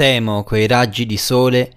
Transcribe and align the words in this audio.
Temo 0.00 0.44
quei 0.44 0.66
raggi 0.66 1.04
di 1.04 1.18
sole 1.18 1.76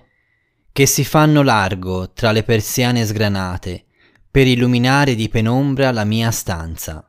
che 0.71 0.85
si 0.85 1.03
fanno 1.03 1.41
largo 1.43 2.13
tra 2.13 2.31
le 2.31 2.43
persiane 2.43 3.03
sgranate 3.05 3.83
per 4.31 4.47
illuminare 4.47 5.13
di 5.13 5.27
penombra 5.27 5.91
la 5.91 6.05
mia 6.05 6.31
stanza. 6.31 7.05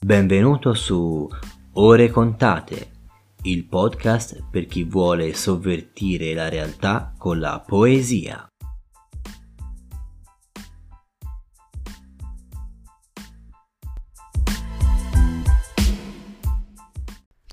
Benvenuto 0.00 0.72
su 0.72 1.28
Ore 1.74 2.08
Contate, 2.08 2.90
il 3.42 3.66
podcast 3.66 4.42
per 4.50 4.64
chi 4.64 4.84
vuole 4.84 5.34
sovvertire 5.34 6.32
la 6.32 6.48
realtà 6.48 7.12
con 7.18 7.38
la 7.38 7.60
poesia. 7.60 8.47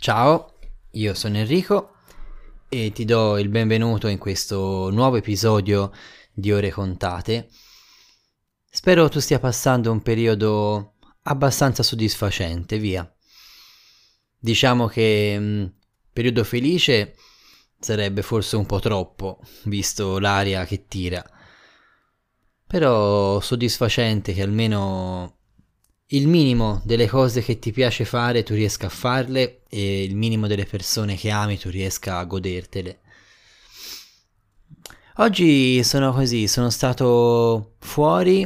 Ciao, 0.05 0.53
io 0.91 1.15
sono 1.15 1.37
Enrico 1.37 1.95
e 2.69 2.91
ti 2.91 3.05
do 3.05 3.39
il 3.39 3.49
benvenuto 3.49 4.07
in 4.07 4.19
questo 4.19 4.91
nuovo 4.91 5.15
episodio 5.15 5.91
di 6.31 6.51
Ore 6.51 6.69
Contate. 6.69 7.49
Spero 8.69 9.09
tu 9.09 9.19
stia 9.19 9.39
passando 9.39 9.91
un 9.91 10.03
periodo 10.03 10.97
abbastanza 11.23 11.81
soddisfacente, 11.81 12.77
via. 12.77 13.11
Diciamo 14.37 14.85
che 14.85 15.39
mh, 15.39 15.43
mm, 15.43 15.65
periodo 16.13 16.43
felice 16.43 17.15
sarebbe 17.79 18.21
forse 18.21 18.57
un 18.57 18.67
po' 18.67 18.79
troppo, 18.79 19.39
visto 19.63 20.19
l'aria 20.19 20.65
che 20.65 20.85
tira. 20.85 21.27
Però 22.67 23.39
soddisfacente 23.39 24.33
che 24.33 24.43
almeno 24.43 25.44
il 26.09 26.27
minimo 26.27 26.81
delle 26.83 27.07
cose 27.07 27.41
che 27.41 27.57
ti 27.57 27.71
piace 27.71 28.05
fare 28.05 28.43
tu 28.43 28.53
riesca 28.53 28.87
a 28.87 28.91
farle 28.91 29.63
e 29.67 30.03
il 30.03 30.15
minimo 30.15 30.45
delle 30.45 30.65
persone 30.65 31.15
che 31.15 31.31
ami 31.31 31.57
tu 31.57 31.69
riesca 31.69 32.19
a 32.19 32.25
godertele. 32.25 32.99
Oggi 35.17 35.83
sono 35.83 36.13
così, 36.13 36.47
sono 36.47 36.69
stato 36.69 37.75
fuori, 37.79 38.43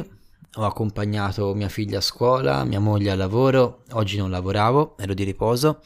ho 0.54 0.64
accompagnato 0.64 1.52
mia 1.52 1.68
figlia 1.68 1.98
a 1.98 2.02
scuola, 2.02 2.64
mia 2.64 2.80
moglie 2.80 3.10
al 3.10 3.18
lavoro, 3.18 3.82
oggi 3.90 4.16
non 4.16 4.30
lavoravo, 4.30 4.96
ero 4.96 5.12
di 5.12 5.24
riposo 5.24 5.82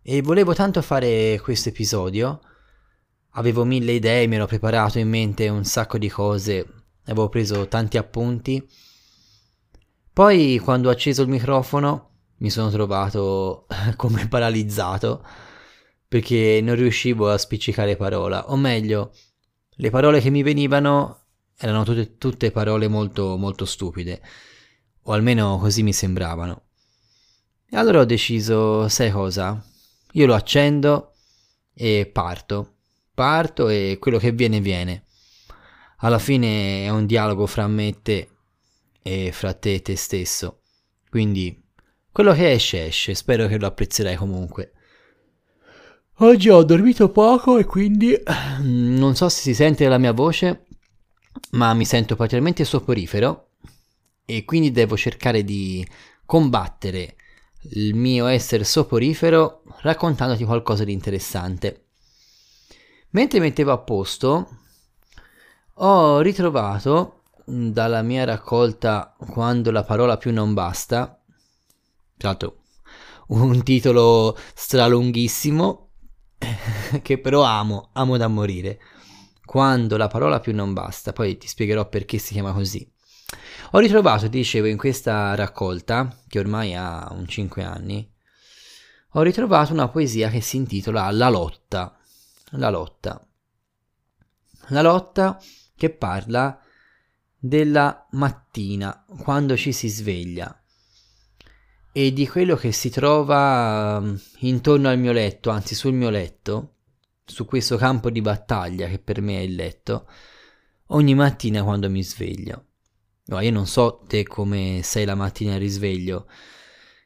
e 0.00 0.22
volevo 0.22 0.54
tanto 0.54 0.80
fare 0.80 1.40
questo 1.42 1.70
episodio. 1.70 2.40
Avevo 3.30 3.64
mille 3.64 3.92
idee, 3.92 4.26
mi 4.26 4.36
ero 4.36 4.46
preparato 4.46 4.98
in 4.98 5.08
mente 5.08 5.48
un 5.48 5.64
sacco 5.64 5.98
di 5.98 6.08
cose, 6.08 6.66
avevo 7.06 7.28
preso 7.30 7.66
tanti 7.66 7.96
appunti 7.96 8.64
poi 10.12 10.58
quando 10.58 10.88
ho 10.88 10.92
acceso 10.92 11.22
il 11.22 11.28
microfono 11.28 12.10
mi 12.38 12.50
sono 12.50 12.70
trovato 12.70 13.66
come 13.96 14.28
paralizzato 14.28 15.24
perché 16.06 16.60
non 16.62 16.74
riuscivo 16.74 17.30
a 17.30 17.38
spiccicare 17.38 17.96
parola, 17.96 18.50
o 18.50 18.56
meglio, 18.56 19.14
le 19.76 19.88
parole 19.88 20.20
che 20.20 20.28
mi 20.28 20.42
venivano 20.42 21.20
erano 21.56 21.84
tutte, 21.84 22.18
tutte 22.18 22.50
parole 22.50 22.86
molto, 22.86 23.38
molto 23.38 23.64
stupide, 23.64 24.20
o 25.04 25.12
almeno 25.12 25.56
così 25.58 25.82
mi 25.82 25.94
sembravano. 25.94 26.64
E 27.70 27.78
allora 27.78 28.00
ho 28.00 28.04
deciso, 28.04 28.88
sai 28.88 29.10
cosa? 29.10 29.64
Io 30.12 30.26
lo 30.26 30.34
accendo 30.34 31.14
e 31.72 32.10
parto. 32.12 32.74
Parto 33.14 33.68
e 33.68 33.96
quello 33.98 34.18
che 34.18 34.32
viene 34.32 34.60
viene. 34.60 35.04
Alla 36.00 36.18
fine 36.18 36.84
è 36.84 36.90
un 36.90 37.06
dialogo 37.06 37.46
fra 37.46 37.66
me 37.66 37.88
e 37.88 38.02
te 38.02 38.31
e 39.02 39.32
fra 39.32 39.52
te 39.52 39.74
e 39.74 39.82
te 39.82 39.96
stesso. 39.96 40.60
Quindi 41.08 41.60
quello 42.10 42.32
che 42.32 42.52
esce 42.52 42.86
esce, 42.86 43.14
spero 43.14 43.46
che 43.46 43.58
lo 43.58 43.66
apprezzerai 43.66 44.16
comunque. 44.16 44.72
Oggi 46.16 46.50
ho 46.50 46.62
dormito 46.62 47.10
poco 47.10 47.58
e 47.58 47.64
quindi 47.64 48.16
non 48.62 49.16
so 49.16 49.28
se 49.28 49.40
si 49.40 49.54
sente 49.54 49.88
la 49.88 49.98
mia 49.98 50.12
voce, 50.12 50.66
ma 51.52 51.72
mi 51.74 51.84
sento 51.84 52.14
particolarmente 52.14 52.64
soporifero 52.64 53.48
e 54.24 54.44
quindi 54.44 54.70
devo 54.70 54.96
cercare 54.96 55.42
di 55.42 55.86
combattere 56.24 57.16
il 57.70 57.94
mio 57.94 58.26
essere 58.26 58.64
soporifero 58.64 59.62
raccontandoti 59.80 60.44
qualcosa 60.44 60.84
di 60.84 60.92
interessante. 60.92 61.86
Mentre 63.10 63.40
mettevo 63.40 63.72
a 63.72 63.78
posto, 63.78 64.58
ho 65.74 66.20
ritrovato 66.20 67.21
dalla 67.44 68.02
mia 68.02 68.24
raccolta 68.24 69.14
Quando 69.18 69.70
la 69.70 69.82
parola 69.82 70.16
più 70.16 70.32
non 70.32 70.54
basta, 70.54 71.20
tra 72.16 72.28
l'altro 72.28 72.62
un 73.28 73.62
titolo 73.62 74.36
stralunghissimo 74.54 75.90
che 77.02 77.18
però 77.18 77.42
amo, 77.42 77.90
amo 77.92 78.16
da 78.16 78.28
morire. 78.28 78.80
Quando 79.44 79.96
la 79.96 80.08
parola 80.08 80.40
più 80.40 80.54
non 80.54 80.72
basta, 80.72 81.12
poi 81.12 81.36
ti 81.36 81.46
spiegherò 81.46 81.88
perché 81.88 82.18
si 82.18 82.32
chiama 82.32 82.52
così. 82.52 82.88
Ho 83.72 83.78
ritrovato, 83.78 84.28
dicevo, 84.28 84.66
in 84.66 84.76
questa 84.76 85.34
raccolta, 85.34 86.16
che 86.28 86.38
ormai 86.38 86.74
ha 86.74 87.08
un 87.10 87.26
5 87.26 87.62
anni, 87.62 88.10
ho 89.14 89.22
ritrovato 89.22 89.72
una 89.72 89.88
poesia 89.88 90.30
che 90.30 90.40
si 90.40 90.56
intitola 90.56 91.10
La 91.10 91.28
lotta. 91.28 91.96
La 92.52 92.70
lotta. 92.70 93.26
La 94.68 94.82
lotta 94.82 95.38
che 95.76 95.90
parla 95.90 96.61
della 97.44 98.06
mattina, 98.12 99.04
quando 99.18 99.56
ci 99.56 99.72
si 99.72 99.88
sveglia, 99.88 100.62
e 101.90 102.12
di 102.12 102.28
quello 102.28 102.54
che 102.54 102.70
si 102.70 102.88
trova 102.88 103.98
mm, 104.00 104.14
intorno 104.40 104.88
al 104.88 104.96
mio 104.96 105.10
letto, 105.10 105.50
anzi 105.50 105.74
sul 105.74 105.92
mio 105.92 106.08
letto, 106.08 106.76
su 107.24 107.44
questo 107.44 107.76
campo 107.76 108.10
di 108.10 108.20
battaglia 108.20 108.86
che 108.86 109.00
per 109.00 109.20
me 109.20 109.38
è 109.38 109.40
il 109.40 109.56
letto, 109.56 110.08
ogni 110.88 111.16
mattina 111.16 111.64
quando 111.64 111.90
mi 111.90 112.04
sveglio. 112.04 112.66
No, 113.24 113.40
io 113.40 113.50
non 113.50 113.66
so 113.66 114.04
te 114.06 114.22
come 114.22 114.80
sei 114.84 115.04
la 115.04 115.16
mattina 115.16 115.54
al 115.54 115.60
risveglio. 115.60 116.28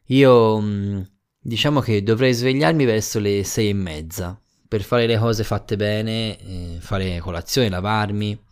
Io 0.08 0.60
mm, 0.60 1.00
diciamo 1.40 1.80
che 1.80 2.02
dovrei 2.02 2.34
svegliarmi 2.34 2.84
verso 2.84 3.18
le 3.20 3.42
sei 3.42 3.70
e 3.70 3.74
mezza 3.74 4.38
per 4.68 4.82
fare 4.82 5.06
le 5.06 5.16
cose 5.18 5.44
fatte 5.44 5.76
bene, 5.76 6.38
eh, 6.38 6.76
fare 6.80 7.20
colazione, 7.20 7.70
lavarmi, 7.70 8.45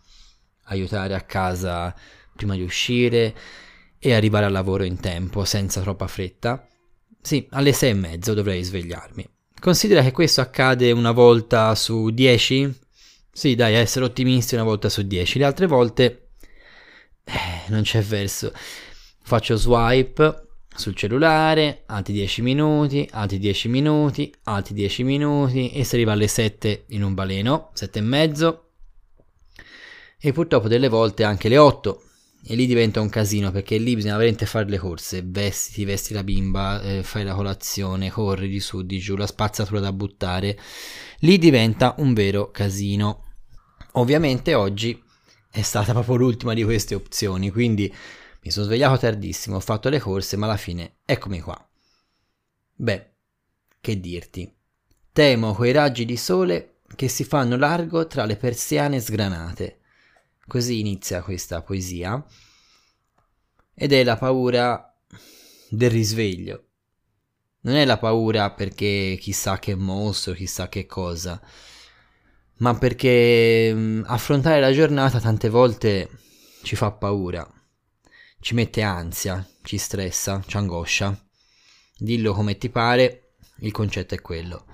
aiutare 0.65 1.13
a 1.13 1.21
casa 1.21 1.93
prima 2.35 2.55
di 2.55 2.61
uscire 2.61 3.33
e 3.99 4.13
arrivare 4.13 4.45
al 4.45 4.51
lavoro 4.51 4.83
in 4.83 4.99
tempo 4.99 5.45
senza 5.45 5.81
troppa 5.81 6.07
fretta. 6.07 6.67
Sì, 7.21 7.47
alle 7.51 7.73
sei 7.73 7.91
e 7.91 7.95
mezzo 7.95 8.33
dovrei 8.33 8.61
svegliarmi. 8.61 9.27
Considera 9.59 10.03
che 10.03 10.11
questo 10.11 10.41
accade 10.41 10.91
una 10.91 11.11
volta 11.11 11.73
su 11.73 12.11
dieci? 12.11 12.71
Sì, 13.31 13.55
dai, 13.55 13.73
essere 13.73 14.05
ottimisti 14.05 14.53
una 14.53 14.63
volta 14.63 14.89
su 14.89 15.01
dieci. 15.01 15.39
Le 15.39 15.45
altre 15.45 15.65
volte 15.65 16.29
eh, 17.23 17.69
non 17.69 17.81
c'è 17.81 18.01
verso. 18.01 18.53
Faccio 19.23 19.55
swipe 19.55 20.45
sul 20.75 20.95
cellulare, 20.95 21.83
altri 21.87 22.13
10 22.13 22.41
minuti, 22.41 23.07
altri 23.11 23.39
10 23.39 23.69
minuti, 23.69 24.33
altri 24.43 24.73
10 24.73 25.03
minuti 25.03 25.71
e 25.71 25.83
si 25.83 25.95
arriva 25.95 26.11
alle 26.11 26.27
7 26.27 26.85
in 26.89 27.03
un 27.03 27.13
baleno, 27.13 27.71
7 27.73 27.99
e 27.99 28.01
mezzo, 28.01 28.64
e 30.27 30.31
purtroppo 30.31 30.67
delle 30.67 30.89
volte 30.89 31.23
anche 31.23 31.49
le 31.49 31.59
8 31.59 32.01
e 32.47 32.55
lì 32.55 32.65
diventa 32.65 32.99
un 32.99 33.09
casino 33.09 33.51
perché 33.51 33.77
lì 33.77 33.93
bisogna 33.93 34.15
veramente 34.15 34.47
fare 34.47 34.67
le 34.67 34.79
corse, 34.79 35.21
vestiti, 35.23 35.85
vesti 35.85 36.15
la 36.15 36.23
bimba, 36.23 36.81
eh, 36.81 37.03
fai 37.03 37.23
la 37.23 37.35
colazione, 37.35 38.09
corri 38.09 38.47
di 38.49 38.59
su, 38.59 38.81
di 38.81 38.97
giù, 38.97 39.15
la 39.15 39.27
spazzatura 39.27 39.79
da 39.79 39.93
buttare, 39.93 40.57
lì 41.19 41.37
diventa 41.37 41.93
un 41.99 42.15
vero 42.15 42.49
casino. 42.49 43.33
Ovviamente 43.93 44.55
oggi 44.55 44.99
è 45.51 45.61
stata 45.61 45.91
proprio 45.91 46.15
l'ultima 46.15 46.55
di 46.55 46.63
queste 46.63 46.95
opzioni, 46.95 47.51
quindi 47.51 47.93
mi 48.41 48.49
sono 48.49 48.65
svegliato 48.65 48.97
tardissimo, 48.97 49.57
ho 49.57 49.59
fatto 49.59 49.89
le 49.89 49.99
corse, 49.99 50.37
ma 50.37 50.47
alla 50.47 50.57
fine 50.57 50.97
eccomi 51.05 51.39
qua. 51.39 51.69
Beh, 52.73 53.11
che 53.79 53.99
dirti. 53.99 54.51
Temo 55.13 55.53
quei 55.53 55.71
raggi 55.71 56.03
di 56.03 56.17
sole 56.17 56.77
che 56.95 57.09
si 57.09 57.23
fanno 57.23 57.57
largo 57.57 58.07
tra 58.07 58.25
le 58.25 58.37
persiane 58.37 58.99
sgranate 58.99 59.81
Così 60.47 60.79
inizia 60.79 61.23
questa 61.23 61.61
poesia 61.61 62.23
ed 63.73 63.91
è 63.91 64.03
la 64.03 64.15
paura 64.15 64.95
del 65.69 65.89
risveglio. 65.89 66.67
Non 67.61 67.75
è 67.75 67.83
la 67.83 67.97
paura 67.97 68.51
perché 68.51 69.17
chissà 69.19 69.57
che 69.57 69.73
mostro, 69.73 70.33
chissà 70.33 70.69
che 70.69 70.85
cosa, 70.85 71.41
ma 72.57 72.77
perché 72.77 73.71
mm, 73.73 74.03
affrontare 74.05 74.59
la 74.61 74.71
giornata 74.71 75.19
tante 75.19 75.49
volte 75.49 76.09
ci 76.61 76.75
fa 76.75 76.91
paura, 76.91 77.45
ci 78.39 78.53
mette 78.53 78.83
ansia, 78.83 79.45
ci 79.63 79.77
stressa, 79.77 80.43
ci 80.45 80.57
angoscia. 80.57 81.19
Dillo 81.97 82.33
come 82.33 82.57
ti 82.57 82.69
pare, 82.69 83.35
il 83.59 83.71
concetto 83.71 84.13
è 84.13 84.21
quello. 84.21 84.65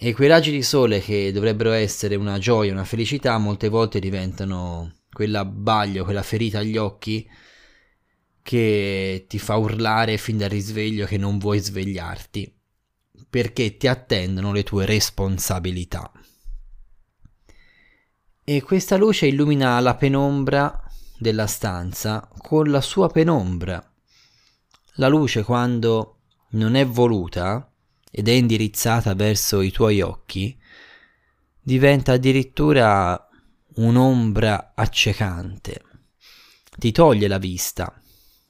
E 0.00 0.14
quei 0.14 0.28
raggi 0.28 0.52
di 0.52 0.62
sole 0.62 1.00
che 1.00 1.32
dovrebbero 1.32 1.72
essere 1.72 2.14
una 2.14 2.38
gioia, 2.38 2.70
una 2.70 2.84
felicità, 2.84 3.36
molte 3.36 3.68
volte 3.68 3.98
diventano 3.98 4.92
quell'abbaglio, 5.10 6.04
quella 6.04 6.22
ferita 6.22 6.60
agli 6.60 6.76
occhi 6.76 7.28
che 8.40 9.24
ti 9.28 9.40
fa 9.40 9.56
urlare 9.56 10.16
fin 10.16 10.38
dal 10.38 10.50
risveglio 10.50 11.04
che 11.04 11.16
non 11.18 11.38
vuoi 11.38 11.58
svegliarti, 11.58 12.54
perché 13.28 13.76
ti 13.76 13.88
attendono 13.88 14.52
le 14.52 14.62
tue 14.62 14.86
responsabilità. 14.86 16.12
E 18.44 18.62
questa 18.62 18.96
luce 18.96 19.26
illumina 19.26 19.80
la 19.80 19.96
penombra 19.96 20.80
della 21.18 21.48
stanza 21.48 22.30
con 22.38 22.70
la 22.70 22.80
sua 22.80 23.08
penombra. 23.08 23.84
La 24.94 25.08
luce 25.08 25.42
quando 25.42 26.20
non 26.50 26.76
è 26.76 26.86
voluta 26.86 27.68
ed 28.18 28.26
è 28.26 28.32
indirizzata 28.32 29.14
verso 29.14 29.60
i 29.60 29.70
tuoi 29.70 30.00
occhi, 30.00 30.58
diventa 31.62 32.14
addirittura 32.14 33.28
un'ombra 33.76 34.72
accecante. 34.74 35.84
Ti 36.76 36.90
toglie 36.90 37.28
la 37.28 37.38
vista, 37.38 38.02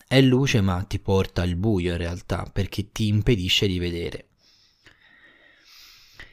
è 0.06 0.22
luce 0.22 0.62
ma 0.62 0.82
ti 0.84 0.98
porta 1.00 1.42
al 1.42 1.54
buio 1.56 1.92
in 1.92 1.98
realtà 1.98 2.48
perché 2.50 2.92
ti 2.92 3.08
impedisce 3.08 3.66
di 3.66 3.78
vedere. 3.78 4.28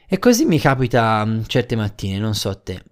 E 0.08 0.18
così 0.18 0.46
mi 0.46 0.58
capita 0.58 1.22
mm, 1.22 1.42
certe 1.46 1.76
mattine, 1.76 2.18
non 2.18 2.34
so 2.34 2.48
a 2.48 2.54
te. 2.54 2.82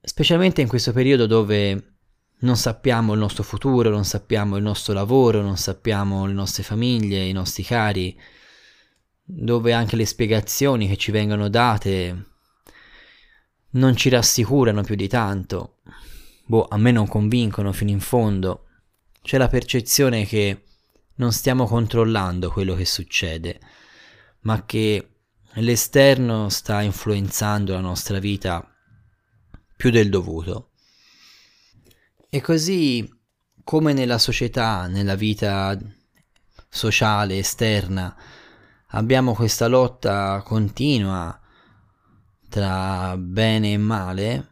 Specialmente 0.00 0.60
in 0.60 0.68
questo 0.68 0.92
periodo 0.92 1.26
dove 1.26 1.94
non 2.42 2.56
sappiamo 2.56 3.14
il 3.14 3.18
nostro 3.18 3.42
futuro, 3.42 3.90
non 3.90 4.04
sappiamo 4.04 4.56
il 4.56 4.62
nostro 4.62 4.94
lavoro, 4.94 5.42
non 5.42 5.56
sappiamo 5.56 6.24
le 6.26 6.34
nostre 6.34 6.62
famiglie, 6.62 7.24
i 7.24 7.32
nostri 7.32 7.64
cari, 7.64 8.16
dove 9.32 9.72
anche 9.72 9.96
le 9.96 10.06
spiegazioni 10.06 10.88
che 10.88 10.96
ci 10.96 11.10
vengono 11.10 11.48
date 11.48 12.24
non 13.72 13.96
ci 13.96 14.08
rassicurano 14.08 14.82
più 14.82 14.96
di 14.96 15.08
tanto. 15.08 15.78
Boh, 16.46 16.66
a 16.68 16.76
me 16.76 16.90
non 16.90 17.06
convincono 17.06 17.72
fino 17.72 17.90
in 17.90 18.00
fondo 18.00 18.64
c'è 19.22 19.38
la 19.38 19.48
percezione 19.48 20.24
che 20.24 20.64
non 21.16 21.32
stiamo 21.32 21.66
controllando 21.66 22.50
quello 22.50 22.74
che 22.74 22.86
succede, 22.86 23.60
ma 24.40 24.64
che 24.64 25.08
l'esterno 25.54 26.48
sta 26.48 26.80
influenzando 26.80 27.72
la 27.72 27.80
nostra 27.80 28.18
vita 28.18 28.66
più 29.76 29.90
del 29.90 30.08
dovuto. 30.08 30.70
E 32.28 32.40
così 32.40 33.08
come 33.62 33.92
nella 33.92 34.18
società, 34.18 34.86
nella 34.86 35.14
vita 35.14 35.78
sociale 36.68 37.38
esterna, 37.38 38.16
abbiamo 38.90 39.34
questa 39.34 39.66
lotta 39.66 40.42
continua 40.44 41.38
tra 42.48 43.16
bene 43.16 43.72
e 43.72 43.76
male, 43.76 44.48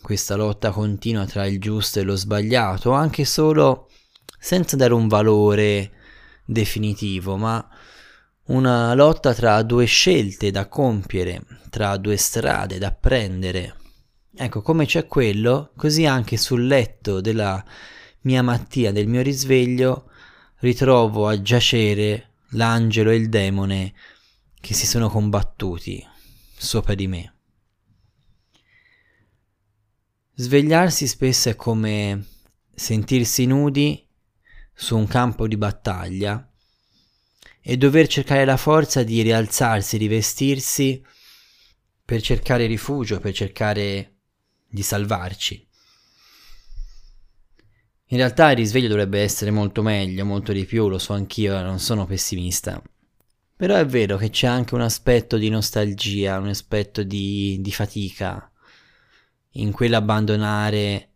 questa 0.00 0.36
lotta 0.36 0.70
continua 0.70 1.26
tra 1.26 1.46
il 1.46 1.60
giusto 1.60 1.98
e 1.98 2.02
lo 2.02 2.16
sbagliato, 2.16 2.92
anche 2.92 3.24
solo 3.24 3.90
senza 4.38 4.76
dare 4.76 4.94
un 4.94 5.08
valore 5.08 5.92
definitivo, 6.46 7.36
ma 7.36 7.66
una 8.46 8.94
lotta 8.94 9.34
tra 9.34 9.62
due 9.62 9.84
scelte 9.86 10.50
da 10.50 10.68
compiere, 10.68 11.42
tra 11.70 11.96
due 11.96 12.16
strade 12.16 12.78
da 12.78 12.92
prendere. 12.92 13.76
Ecco, 14.34 14.62
come 14.62 14.86
c'è 14.86 15.06
quello, 15.06 15.72
così 15.76 16.06
anche 16.06 16.36
sul 16.36 16.66
letto 16.66 17.20
della 17.20 17.62
mia 18.22 18.42
mattina, 18.42 18.90
del 18.90 19.06
mio 19.06 19.22
risveglio, 19.22 20.10
ritrovo 20.60 21.28
a 21.28 21.40
giacere 21.40 22.33
l'angelo 22.54 23.10
e 23.10 23.16
il 23.16 23.28
demone 23.28 23.94
che 24.60 24.74
si 24.74 24.86
sono 24.86 25.08
combattuti 25.08 26.04
sopra 26.56 26.94
di 26.94 27.06
me. 27.06 27.34
Svegliarsi 30.34 31.06
spesso 31.06 31.48
è 31.48 31.54
come 31.54 32.26
sentirsi 32.74 33.46
nudi 33.46 34.04
su 34.72 34.96
un 34.96 35.06
campo 35.06 35.46
di 35.46 35.56
battaglia 35.56 36.50
e 37.60 37.76
dover 37.76 38.08
cercare 38.08 38.44
la 38.44 38.56
forza 38.56 39.02
di 39.02 39.22
rialzarsi, 39.22 39.96
rivestirsi 39.96 41.04
per 42.04 42.20
cercare 42.20 42.66
rifugio, 42.66 43.20
per 43.20 43.32
cercare 43.32 44.16
di 44.68 44.82
salvarci. 44.82 45.66
In 48.08 48.18
realtà 48.18 48.50
il 48.50 48.56
risveglio 48.56 48.88
dovrebbe 48.88 49.20
essere 49.20 49.50
molto 49.50 49.82
meglio, 49.82 50.24
molto 50.24 50.52
di 50.52 50.66
più, 50.66 50.88
lo 50.88 50.98
so 50.98 51.14
anch'io, 51.14 51.60
non 51.62 51.78
sono 51.78 52.04
pessimista. 52.04 52.82
Però 53.56 53.76
è 53.76 53.86
vero 53.86 54.16
che 54.16 54.30
c'è 54.30 54.46
anche 54.46 54.74
un 54.74 54.82
aspetto 54.82 55.38
di 55.38 55.48
nostalgia, 55.48 56.38
un 56.38 56.48
aspetto 56.48 57.02
di, 57.02 57.58
di 57.60 57.72
fatica, 57.72 58.50
in 59.52 59.72
quell'abbandonare 59.72 61.12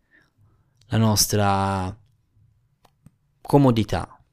la 0.87 0.97
nostra 0.97 1.95
comodità, 3.41 4.23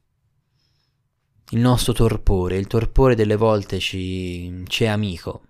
il 1.50 1.58
nostro 1.58 1.92
torpore, 1.92 2.56
il 2.56 2.66
torpore 2.66 3.14
delle 3.14 3.36
volte 3.36 3.78
ci, 3.78 4.62
ci 4.66 4.84
è 4.84 4.86
amico. 4.86 5.42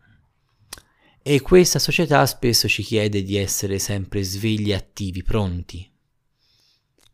E 1.23 1.41
questa 1.41 1.79
società 1.79 2.25
spesso 2.27 2.69
ci 2.69 2.83
chiede 2.83 3.23
di 3.23 3.37
essere 3.37 3.79
sempre 3.79 4.23
svegli 4.23 4.73
attivi, 4.73 5.23
pronti, 5.23 5.89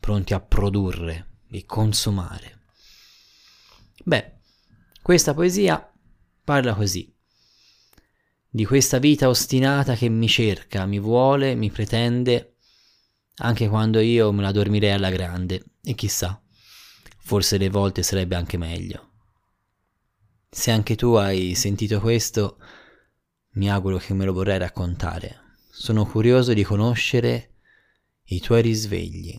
pronti 0.03 0.35
a 0.35 0.41
produrre 0.41 1.43
e 1.49 1.65
consumare. 1.65 2.59
Beh, 4.03 4.33
questa 5.01 5.33
poesia 5.33 5.93
parla 6.43 6.75
così 6.75 7.09
di 8.51 8.65
questa 8.65 8.99
vita 8.99 9.29
ostinata 9.29 9.95
che 9.95 10.09
mi 10.09 10.27
cerca, 10.27 10.87
mi 10.87 10.99
vuole, 10.99 11.55
mi 11.55 11.71
pretende, 11.71 12.57
anche 13.37 13.69
quando 13.69 14.01
io 14.01 14.33
me 14.33 14.43
la 14.43 14.51
dormirei 14.51 14.91
alla 14.91 15.09
grande, 15.09 15.65
e 15.83 15.95
chissà, 15.95 16.43
forse 17.21 17.57
le 17.57 17.71
volte 17.71 18.03
sarebbe 18.03 18.35
anche 18.35 18.57
meglio. 18.59 19.11
Se 20.51 20.73
anche 20.73 20.97
tu 20.97 21.15
hai 21.15 21.55
sentito 21.55 22.01
questo, 22.01 22.59
mi 23.53 23.71
auguro 23.71 23.99
che 23.99 24.15
me 24.15 24.25
lo 24.25 24.33
vorrai 24.33 24.59
raccontare. 24.59 25.57
Sono 25.71 26.05
curioso 26.05 26.53
di 26.53 26.65
conoscere 26.65 27.55
i 28.25 28.41
tuoi 28.41 28.63
risvegli. 28.63 29.39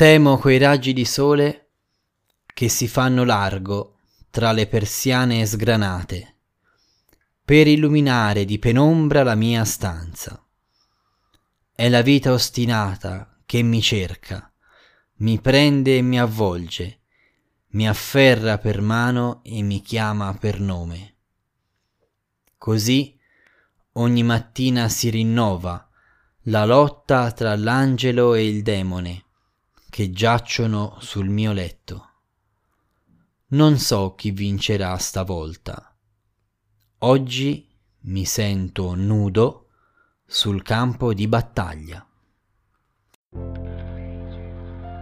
Temo 0.00 0.38
quei 0.38 0.56
raggi 0.56 0.94
di 0.94 1.04
sole 1.04 1.72
che 2.54 2.70
si 2.70 2.88
fanno 2.88 3.22
largo 3.22 3.98
tra 4.30 4.50
le 4.52 4.66
persiane 4.66 5.44
sgranate, 5.44 6.36
per 7.44 7.66
illuminare 7.66 8.46
di 8.46 8.58
penombra 8.58 9.22
la 9.22 9.34
mia 9.34 9.62
stanza. 9.66 10.42
È 11.74 11.86
la 11.90 12.00
vita 12.00 12.32
ostinata 12.32 13.42
che 13.44 13.60
mi 13.60 13.82
cerca, 13.82 14.50
mi 15.16 15.38
prende 15.38 15.98
e 15.98 16.00
mi 16.00 16.18
avvolge, 16.18 17.00
mi 17.72 17.86
afferra 17.86 18.56
per 18.56 18.80
mano 18.80 19.42
e 19.44 19.60
mi 19.60 19.82
chiama 19.82 20.32
per 20.32 20.60
nome. 20.60 21.16
Così 22.56 23.20
ogni 23.92 24.22
mattina 24.22 24.88
si 24.88 25.10
rinnova 25.10 25.86
la 26.44 26.64
lotta 26.64 27.30
tra 27.32 27.54
l'angelo 27.54 28.32
e 28.32 28.48
il 28.48 28.62
demone 28.62 29.24
che 29.90 30.10
giacciono 30.10 30.96
sul 31.00 31.28
mio 31.28 31.52
letto. 31.52 32.08
Non 33.48 33.76
so 33.78 34.14
chi 34.14 34.30
vincerà 34.30 34.96
stavolta. 34.96 35.94
Oggi 36.98 37.68
mi 38.02 38.24
sento 38.24 38.94
nudo 38.94 39.66
sul 40.24 40.62
campo 40.62 41.12
di 41.12 41.26
battaglia. 41.26 42.06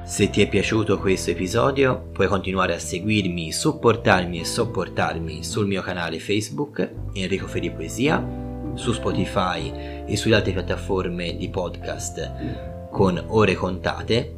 Se 0.05 0.31
ti 0.31 0.41
è 0.41 0.49
piaciuto 0.49 0.99
questo 0.99 1.31
episodio 1.33 2.09
puoi 2.13 2.29
continuare 2.29 2.75
a 2.75 2.79
seguirmi, 2.79 3.53
supportarmi 3.53 4.41
e 4.41 4.45
sopportarmi 4.47 5.45
sul 5.45 5.67
mio 5.67 5.83
canale 5.83 6.19
Facebook 6.19 7.11
Enrico 7.13 7.47
Feri 7.47 7.71
Poesia, 7.71 8.73
su 8.75 8.93
Spotify 8.93 10.05
e 10.07 10.17
sulle 10.17 10.37
altre 10.37 10.53
piattaforme 10.53 11.37
di 11.37 11.51
podcast 11.51 12.89
con 12.91 13.23
ore 13.29 13.55
contate 13.55 14.38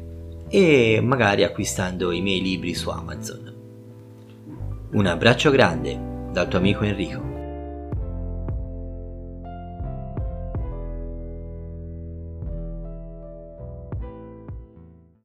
e 0.53 0.99
magari 1.01 1.45
acquistando 1.45 2.11
i 2.11 2.19
miei 2.21 2.41
libri 2.41 2.73
su 2.73 2.89
Amazon. 2.89 3.55
Un 4.91 5.05
abbraccio 5.05 5.49
grande 5.49 5.97
dal 6.33 6.49
tuo 6.49 6.59
amico 6.59 6.83
Enrico. 6.83 7.30